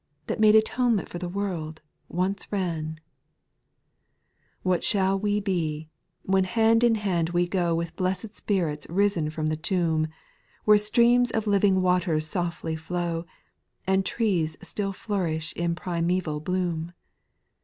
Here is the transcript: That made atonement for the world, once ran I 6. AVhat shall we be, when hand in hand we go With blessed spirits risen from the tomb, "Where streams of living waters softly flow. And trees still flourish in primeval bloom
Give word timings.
That 0.25 0.39
made 0.39 0.55
atonement 0.55 1.09
for 1.09 1.19
the 1.19 1.29
world, 1.29 1.79
once 2.09 2.51
ran 2.51 2.97
I 2.97 2.99
6. 4.63 4.65
AVhat 4.65 4.83
shall 4.89 5.19
we 5.19 5.39
be, 5.39 5.89
when 6.23 6.45
hand 6.45 6.83
in 6.83 6.95
hand 6.95 7.29
we 7.29 7.47
go 7.47 7.75
With 7.75 7.95
blessed 7.95 8.33
spirits 8.33 8.87
risen 8.89 9.29
from 9.29 9.45
the 9.45 9.55
tomb, 9.55 10.07
"Where 10.65 10.79
streams 10.79 11.29
of 11.29 11.45
living 11.45 11.83
waters 11.83 12.25
softly 12.25 12.75
flow. 12.75 13.27
And 13.85 14.03
trees 14.03 14.57
still 14.63 14.91
flourish 14.91 15.53
in 15.53 15.75
primeval 15.75 16.39
bloom 16.39 16.93